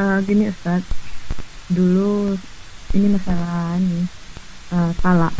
[0.00, 0.82] uh, gini Ustaz.
[1.70, 2.34] Dulu
[2.96, 4.02] ini masalah ini
[4.74, 5.30] uh, talak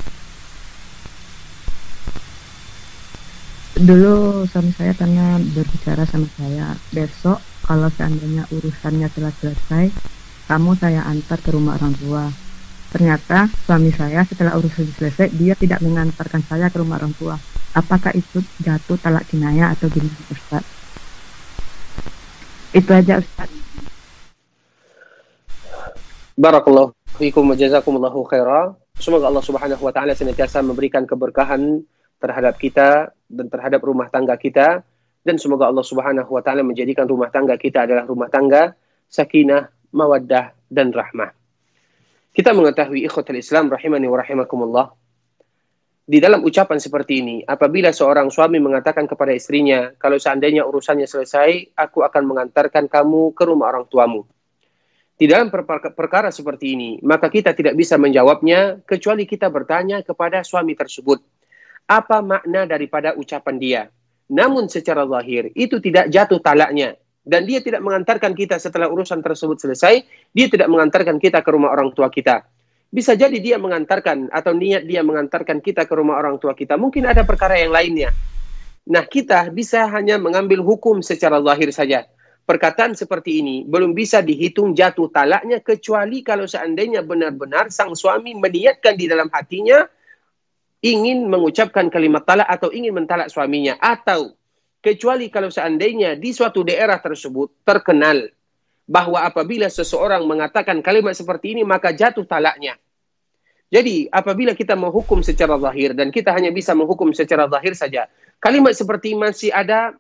[3.81, 9.89] dulu suami saya pernah berbicara sama saya besok kalau seandainya urusannya telah selesai
[10.45, 12.29] kamu saya antar ke rumah orang tua.
[12.91, 17.41] Ternyata suami saya setelah urusan selesai dia tidak mengantarkan saya ke rumah orang tua.
[17.73, 20.67] Apakah itu jatuh talak kinaya atau gimana Ustaz?
[22.75, 23.60] Itu aja Ustaz
[26.41, 28.73] Barakallahu fiikum wa jazakumullahu khaira.
[28.97, 31.85] Semoga Allah Subhanahu wa taala senantiasa memberikan keberkahan
[32.17, 34.81] terhadap kita dan terhadap rumah tangga kita
[35.21, 38.73] dan semoga Allah Subhanahu wa taala menjadikan rumah tangga kita adalah rumah tangga
[39.13, 41.29] sakinah, mawaddah dan rahmah.
[42.33, 44.87] Kita mengetahui ikhwatul Islam rahimani wa rahimakumullah.
[46.09, 51.77] Di dalam ucapan seperti ini, apabila seorang suami mengatakan kepada istrinya, kalau seandainya urusannya selesai,
[51.77, 54.25] aku akan mengantarkan kamu ke rumah orang tuamu
[55.21, 55.53] di dalam
[55.93, 61.21] perkara seperti ini, maka kita tidak bisa menjawabnya kecuali kita bertanya kepada suami tersebut.
[61.85, 63.83] Apa makna daripada ucapan dia?
[64.33, 66.97] Namun secara zahir, itu tidak jatuh talaknya.
[67.21, 71.69] Dan dia tidak mengantarkan kita setelah urusan tersebut selesai, dia tidak mengantarkan kita ke rumah
[71.77, 72.41] orang tua kita.
[72.89, 76.81] Bisa jadi dia mengantarkan atau niat dia mengantarkan kita ke rumah orang tua kita.
[76.81, 78.09] Mungkin ada perkara yang lainnya.
[78.89, 82.09] Nah, kita bisa hanya mengambil hukum secara zahir saja
[82.45, 88.99] perkataan seperti ini belum bisa dihitung jatuh talaknya kecuali kalau seandainya benar-benar sang suami meniatkan
[88.99, 89.87] di dalam hatinya
[90.81, 94.33] ingin mengucapkan kalimat talak atau ingin mentalak suaminya atau
[94.81, 98.33] kecuali kalau seandainya di suatu daerah tersebut terkenal
[98.91, 102.75] bahwa apabila seseorang mengatakan kalimat seperti ini maka jatuh talaknya.
[103.71, 108.11] Jadi apabila kita menghukum secara zahir dan kita hanya bisa menghukum secara zahir saja,
[108.43, 109.95] kalimat seperti masih ada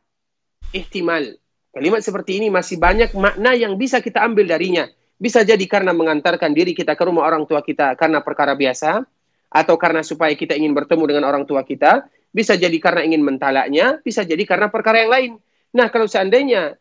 [0.74, 1.38] ihtimal,
[1.70, 4.90] Kalimat seperti ini masih banyak makna yang bisa kita ambil darinya.
[5.20, 9.04] Bisa jadi karena mengantarkan diri kita ke rumah orang tua kita karena perkara biasa,
[9.50, 13.98] atau karena supaya kita ingin bertemu dengan orang tua kita, bisa jadi karena ingin mentalaknya,
[14.06, 15.32] bisa jadi karena perkara yang lain.
[15.74, 16.78] Nah, kalau seandainya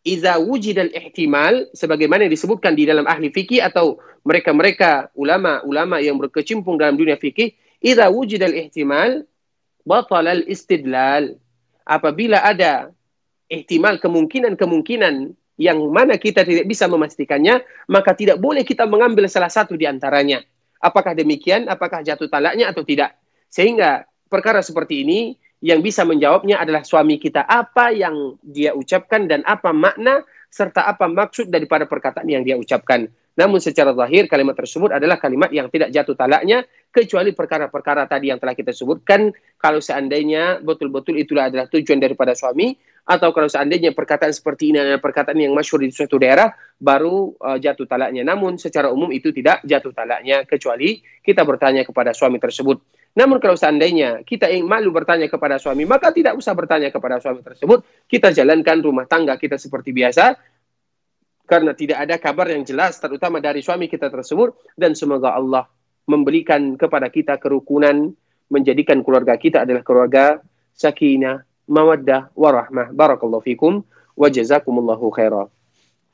[0.00, 6.96] iza wujidal ihtimal sebagaimana disebutkan di dalam ahli fikih atau mereka-mereka ulama-ulama yang berkecimpung dalam
[6.96, 7.52] dunia fikih,
[7.84, 9.28] iza wujidal ihtimal
[9.84, 11.36] batal al istidlal.
[11.86, 12.90] Apabila ada
[13.46, 15.14] ihtimal kemungkinan-kemungkinan
[15.56, 20.44] yang mana kita tidak bisa memastikannya, maka tidak boleh kita mengambil salah satu di antaranya.
[20.76, 23.16] Apakah demikian, apakah jatuh talaknya atau tidak.
[23.48, 25.20] Sehingga perkara seperti ini
[25.64, 27.48] yang bisa menjawabnya adalah suami kita.
[27.48, 30.20] Apa yang dia ucapkan dan apa makna
[30.52, 33.08] serta apa maksud daripada perkataan yang dia ucapkan.
[33.36, 38.40] Namun secara zahir kalimat tersebut adalah kalimat yang tidak jatuh talaknya kecuali perkara-perkara tadi yang
[38.40, 39.28] telah kita sebutkan
[39.60, 42.72] kalau seandainya betul-betul itulah adalah tujuan daripada suami
[43.06, 47.54] atau kalau seandainya perkataan seperti ini adalah perkataan yang masyhur di suatu daerah baru uh,
[47.54, 48.26] jatuh talaknya.
[48.26, 52.82] Namun secara umum itu tidak jatuh talaknya kecuali kita bertanya kepada suami tersebut.
[53.14, 57.46] Namun kalau seandainya kita ingin malu bertanya kepada suami, maka tidak usah bertanya kepada suami
[57.46, 57.86] tersebut.
[58.10, 60.34] Kita jalankan rumah tangga kita seperti biasa
[61.46, 65.70] karena tidak ada kabar yang jelas terutama dari suami kita tersebut dan semoga Allah
[66.10, 68.10] memberikan kepada kita kerukunan
[68.50, 70.42] menjadikan keluarga kita adalah keluarga
[70.74, 73.82] sakinah mawaddah warahmah barakallahu fikum
[74.16, 75.50] wa jazakumullahu khairan